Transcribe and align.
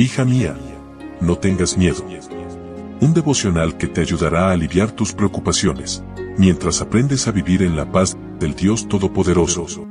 Hija 0.00 0.24
mía, 0.24 0.56
no 1.20 1.38
tengas 1.38 1.76
miedo. 1.76 2.04
Un 3.00 3.14
devocional 3.14 3.76
que 3.76 3.88
te 3.88 4.00
ayudará 4.00 4.46
a 4.46 4.52
aliviar 4.52 4.92
tus 4.92 5.12
preocupaciones, 5.12 6.04
mientras 6.36 6.80
aprendes 6.80 7.26
a 7.26 7.32
vivir 7.32 7.64
en 7.64 7.74
la 7.74 7.90
paz 7.90 8.16
del 8.38 8.54
Dios 8.54 8.86
Todopoderoso. 8.86 9.88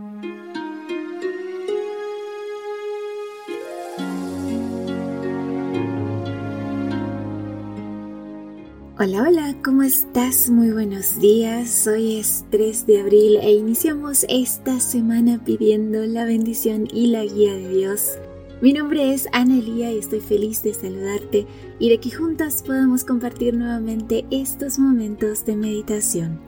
Hola, 8.98 9.24
hola, 9.24 9.56
¿cómo 9.62 9.84
estás? 9.84 10.50
Muy 10.50 10.72
buenos 10.72 11.20
días. 11.20 11.86
Hoy 11.86 12.16
es 12.16 12.46
3 12.50 12.88
de 12.88 13.02
abril 13.02 13.38
e 13.42 13.52
iniciamos 13.52 14.26
esta 14.30 14.80
semana 14.80 15.44
pidiendo 15.44 16.06
la 16.06 16.24
bendición 16.24 16.88
y 16.94 17.08
la 17.08 17.26
guía 17.26 17.54
de 17.56 17.68
Dios 17.76 18.18
mi 18.60 18.74
nombre 18.74 19.14
es 19.14 19.28
Ana 19.34 19.60
Elía 19.60 19.92
y 19.92 20.00
estoy 20.00 20.20
feliz 20.20 20.64
de 20.64 20.74
saludarte 20.74 21.46
y 21.78 21.90
de 21.90 22.00
que 22.00 22.10
juntas 22.10 22.64
podamos 22.64 23.04
compartir 23.04 23.56
nuevamente 23.56 24.26
estos 24.32 24.80
momentos 24.80 25.46
de 25.46 25.56
meditación. 25.56 26.40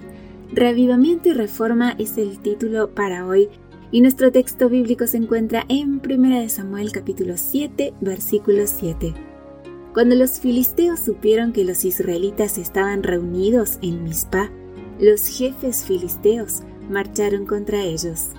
Reavivamiento 0.51 1.29
y 1.29 1.33
reforma 1.33 1.91
es 1.99 2.17
el 2.17 2.39
título 2.39 2.95
para 2.95 3.27
hoy 3.27 3.49
y 3.91 4.01
nuestro 4.01 4.31
texto 4.31 4.69
bíblico 4.69 5.05
se 5.05 5.17
encuentra 5.17 5.65
en 5.69 6.01
1 6.03 6.49
Samuel 6.49 6.91
capítulo 6.91 7.37
7 7.37 7.93
versículo 8.01 8.65
7. 8.65 9.13
Cuando 9.93 10.15
los 10.15 10.39
filisteos 10.39 10.99
supieron 10.99 11.53
que 11.53 11.63
los 11.63 11.85
israelitas 11.85 12.57
estaban 12.57 13.03
reunidos 13.03 13.77
en 13.83 14.03
Mizpah, 14.03 14.49
los 14.99 15.27
jefes 15.27 15.85
filisteos 15.85 16.63
marcharon 16.89 17.45
contra 17.45 17.83
ellos. 17.83 18.29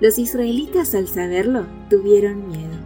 Los 0.00 0.18
israelitas 0.18 0.94
al 0.94 1.06
saberlo 1.06 1.66
tuvieron 1.90 2.48
miedo. 2.48 2.79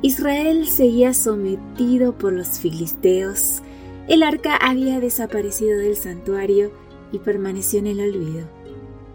Israel 0.00 0.68
seguía 0.68 1.12
sometido 1.12 2.16
por 2.16 2.32
los 2.32 2.60
filisteos, 2.60 3.62
el 4.06 4.22
arca 4.22 4.56
había 4.56 5.00
desaparecido 5.00 5.76
del 5.78 5.96
santuario 5.96 6.70
y 7.10 7.18
permaneció 7.18 7.80
en 7.80 7.88
el 7.88 8.00
olvido. 8.00 8.46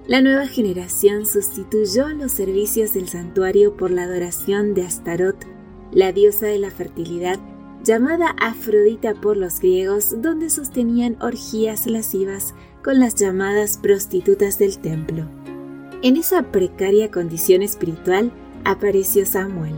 La 0.08 0.22
nueva 0.22 0.46
generación 0.46 1.26
sustituyó 1.26 2.10
los 2.10 2.34
servicios 2.34 2.94
del 2.94 3.08
santuario 3.08 3.78
por 3.78 3.92
la 3.92 4.04
adoración 4.04 4.74
de 4.74 4.84
Astarot, 4.84 5.38
la 5.94 6.12
diosa 6.12 6.48
de 6.48 6.60
la 6.60 6.70
fertilidad, 6.70 7.40
llamada 7.86 8.36
Afrodita 8.38 9.14
por 9.14 9.38
los 9.38 9.62
griegos, 9.62 10.22
donde 10.22 10.50
sostenían 10.50 11.16
orgías 11.22 11.88
lascivas 11.88 12.54
con 12.84 13.00
las 13.00 13.16
llamadas 13.16 13.78
prostitutas 13.78 14.60
del 14.60 14.78
templo. 14.80 15.30
En 16.02 16.18
esa 16.18 16.44
precaria 16.52 17.10
condición 17.10 17.62
espiritual 17.62 18.34
apareció 18.66 19.26
Samuel 19.26 19.76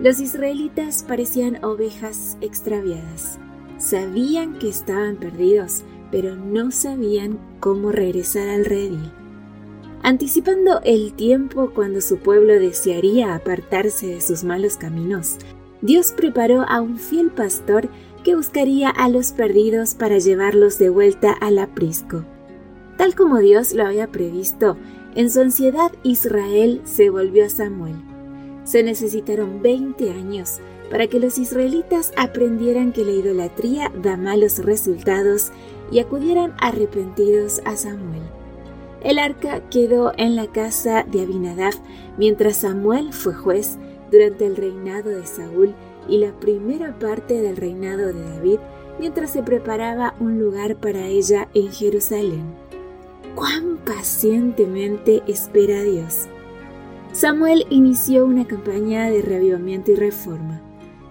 los 0.00 0.20
israelitas 0.20 1.04
parecían 1.06 1.64
ovejas 1.64 2.36
extraviadas. 2.40 3.38
Sabían 3.78 4.58
que 4.58 4.68
estaban 4.68 5.16
perdidos, 5.16 5.82
pero 6.10 6.36
no 6.36 6.70
sabían 6.70 7.38
cómo 7.60 7.92
regresar 7.92 8.48
al 8.48 8.64
redil. 8.64 9.12
Anticipando 10.02 10.80
el 10.84 11.14
tiempo 11.14 11.70
cuando 11.74 12.00
su 12.00 12.18
pueblo 12.18 12.54
desearía 12.54 13.34
apartarse 13.34 14.08
de 14.08 14.20
sus 14.20 14.44
malos 14.44 14.76
caminos, 14.76 15.38
Dios 15.80 16.12
preparó 16.12 16.62
a 16.68 16.80
un 16.80 16.98
fiel 16.98 17.30
pastor 17.30 17.88
que 18.22 18.36
buscaría 18.36 18.90
a 18.90 19.08
los 19.08 19.32
perdidos 19.32 19.94
para 19.94 20.18
llevarlos 20.18 20.78
de 20.78 20.90
vuelta 20.90 21.32
al 21.32 21.58
aprisco. 21.58 22.24
Tal 22.96 23.14
como 23.14 23.38
Dios 23.38 23.74
lo 23.74 23.86
había 23.86 24.10
previsto, 24.10 24.76
en 25.14 25.30
su 25.30 25.40
ansiedad 25.40 25.92
Israel 26.02 26.80
se 26.84 27.10
volvió 27.10 27.46
a 27.46 27.50
Samuel 27.50 28.13
se 28.64 28.82
necesitaron 28.82 29.62
20 29.62 30.10
años 30.10 30.60
para 30.90 31.06
que 31.06 31.20
los 31.20 31.38
israelitas 31.38 32.12
aprendieran 32.16 32.92
que 32.92 33.04
la 33.04 33.12
idolatría 33.12 33.90
da 34.02 34.16
malos 34.16 34.58
resultados 34.58 35.50
y 35.90 35.98
acudieran 35.98 36.54
arrepentidos 36.58 37.60
a 37.64 37.76
Samuel. 37.76 38.22
El 39.02 39.18
arca 39.18 39.60
quedó 39.68 40.12
en 40.16 40.34
la 40.34 40.46
casa 40.46 41.04
de 41.04 41.22
Abinadab 41.22 41.74
mientras 42.16 42.58
Samuel 42.58 43.12
fue 43.12 43.34
juez 43.34 43.76
durante 44.10 44.46
el 44.46 44.56
reinado 44.56 45.10
de 45.10 45.26
Saúl 45.26 45.74
y 46.08 46.18
la 46.18 46.32
primera 46.40 46.98
parte 46.98 47.40
del 47.40 47.56
reinado 47.56 48.12
de 48.12 48.22
David 48.22 48.58
mientras 48.98 49.32
se 49.32 49.42
preparaba 49.42 50.14
un 50.20 50.38
lugar 50.38 50.76
para 50.76 51.06
ella 51.06 51.48
en 51.54 51.70
Jerusalén. 51.72 52.44
¡Cuán 53.34 53.78
pacientemente 53.84 55.22
espera 55.26 55.82
Dios! 55.82 56.28
Samuel 57.14 57.64
inició 57.70 58.26
una 58.26 58.44
campaña 58.44 59.08
de 59.08 59.22
reavivamiento 59.22 59.92
y 59.92 59.94
reforma. 59.94 60.60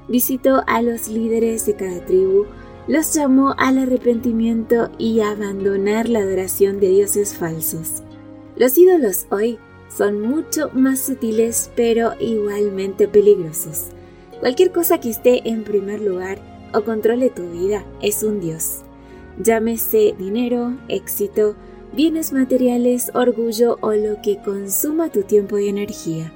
Visitó 0.09 0.61
a 0.67 0.81
los 0.81 1.07
líderes 1.07 1.65
de 1.65 1.75
cada 1.75 2.05
tribu, 2.05 2.45
los 2.89 3.13
llamó 3.13 3.55
al 3.57 3.77
arrepentimiento 3.77 4.91
y 4.97 5.21
a 5.21 5.31
abandonar 5.31 6.09
la 6.09 6.19
adoración 6.19 6.81
de 6.81 6.89
dioses 6.89 7.37
falsos. 7.37 8.03
Los 8.57 8.77
ídolos 8.77 9.27
hoy 9.29 9.57
son 9.87 10.19
mucho 10.19 10.69
más 10.73 10.99
sutiles 10.99 11.71
pero 11.73 12.11
igualmente 12.19 13.07
peligrosos. 13.07 13.85
Cualquier 14.41 14.73
cosa 14.73 14.99
que 14.99 15.09
esté 15.09 15.47
en 15.47 15.63
primer 15.63 16.01
lugar 16.01 16.37
o 16.73 16.81
controle 16.81 17.29
tu 17.29 17.49
vida 17.49 17.85
es 18.01 18.23
un 18.23 18.41
dios. 18.41 18.81
Llámese 19.41 20.15
dinero, 20.19 20.73
éxito, 20.89 21.55
bienes 21.95 22.33
materiales, 22.33 23.11
orgullo 23.13 23.77
o 23.81 23.93
lo 23.93 24.21
que 24.21 24.39
consuma 24.41 25.09
tu 25.09 25.21
tiempo 25.23 25.59
y 25.59 25.69
energía. 25.69 26.33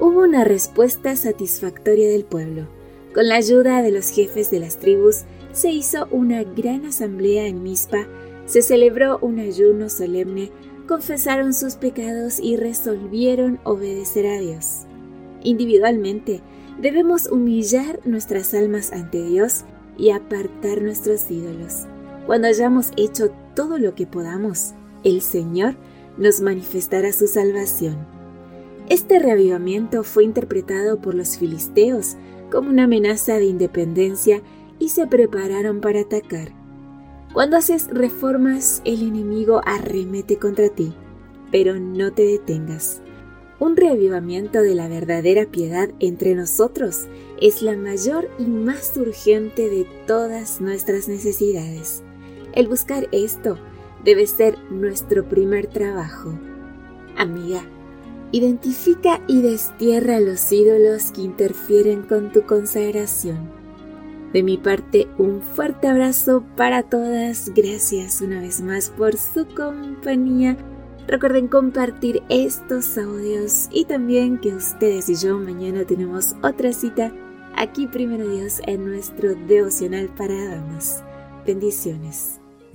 Hubo 0.00 0.22
una 0.22 0.44
respuesta 0.44 1.16
satisfactoria 1.16 2.08
del 2.10 2.24
pueblo. 2.24 2.66
Con 3.14 3.28
la 3.28 3.36
ayuda 3.36 3.80
de 3.82 3.92
los 3.92 4.10
jefes 4.10 4.50
de 4.50 4.60
las 4.60 4.78
tribus, 4.78 5.22
se 5.52 5.70
hizo 5.70 6.08
una 6.10 6.42
gran 6.42 6.84
asamblea 6.84 7.46
en 7.46 7.62
Mizpa, 7.62 8.06
se 8.44 8.60
celebró 8.60 9.18
un 9.22 9.38
ayuno 9.38 9.88
solemne, 9.88 10.50
confesaron 10.86 11.54
sus 11.54 11.76
pecados 11.76 12.38
y 12.40 12.56
resolvieron 12.56 13.58
obedecer 13.64 14.26
a 14.26 14.38
Dios. 14.38 14.82
Individualmente, 15.42 16.42
debemos 16.78 17.26
humillar 17.28 18.00
nuestras 18.04 18.52
almas 18.52 18.92
ante 18.92 19.22
Dios 19.22 19.64
y 19.96 20.10
apartar 20.10 20.82
nuestros 20.82 21.30
ídolos. 21.30 21.86
Cuando 22.26 22.48
hayamos 22.48 22.90
hecho 22.96 23.30
todo 23.54 23.78
lo 23.78 23.94
que 23.94 24.06
podamos, 24.06 24.74
el 25.04 25.22
Señor 25.22 25.76
nos 26.18 26.40
manifestará 26.40 27.12
su 27.12 27.28
salvación. 27.28 27.96
Este 28.88 29.18
reavivamiento 29.18 30.02
fue 30.02 30.24
interpretado 30.24 31.00
por 31.00 31.14
los 31.14 31.38
filisteos 31.38 32.16
como 32.50 32.70
una 32.70 32.84
amenaza 32.84 33.34
de 33.34 33.44
independencia 33.44 34.42
y 34.78 34.88
se 34.88 35.06
prepararon 35.06 35.80
para 35.80 36.00
atacar. 36.00 36.52
Cuando 37.32 37.56
haces 37.56 37.88
reformas, 37.88 38.82
el 38.84 39.02
enemigo 39.02 39.60
arremete 39.64 40.36
contra 40.36 40.68
ti, 40.68 40.94
pero 41.52 41.78
no 41.78 42.12
te 42.12 42.24
detengas. 42.24 43.02
Un 43.58 43.76
reavivamiento 43.76 44.62
de 44.62 44.74
la 44.74 44.88
verdadera 44.88 45.46
piedad 45.46 45.90
entre 45.98 46.34
nosotros 46.34 47.06
es 47.40 47.62
la 47.62 47.76
mayor 47.76 48.28
y 48.38 48.44
más 48.44 48.96
urgente 48.96 49.70
de 49.70 49.86
todas 50.06 50.60
nuestras 50.60 51.08
necesidades. 51.08 52.02
El 52.56 52.68
buscar 52.68 53.06
esto 53.12 53.58
debe 54.02 54.26
ser 54.26 54.56
nuestro 54.70 55.28
primer 55.28 55.66
trabajo. 55.66 56.32
Amiga, 57.14 57.60
identifica 58.32 59.20
y 59.28 59.42
destierra 59.42 60.20
los 60.20 60.50
ídolos 60.50 61.10
que 61.10 61.20
interfieren 61.20 62.02
con 62.02 62.32
tu 62.32 62.46
consagración. 62.46 63.50
De 64.32 64.42
mi 64.42 64.56
parte, 64.56 65.06
un 65.18 65.42
fuerte 65.42 65.86
abrazo 65.86 66.44
para 66.56 66.82
todas. 66.82 67.52
Gracias 67.54 68.22
una 68.22 68.40
vez 68.40 68.62
más 68.62 68.88
por 68.88 69.18
su 69.18 69.46
compañía. 69.54 70.56
Recuerden 71.06 71.48
compartir 71.48 72.22
estos 72.30 72.96
audios 72.96 73.68
y 73.70 73.84
también 73.84 74.38
que 74.38 74.54
ustedes 74.54 75.10
y 75.10 75.14
yo 75.14 75.38
mañana 75.38 75.84
tenemos 75.84 76.34
otra 76.42 76.72
cita 76.72 77.12
aquí 77.54 77.86
primero 77.86 78.26
Dios 78.28 78.62
en 78.66 78.86
nuestro 78.86 79.34
devocional 79.46 80.08
para 80.16 80.34
damas. 80.34 81.04
Bendiciones. 81.46 82.40